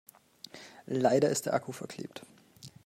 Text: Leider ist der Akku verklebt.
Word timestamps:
Leider 0.87 1.29
ist 1.29 1.45
der 1.45 1.53
Akku 1.53 1.71
verklebt. 1.73 2.25